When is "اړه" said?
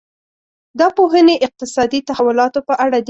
2.83-2.93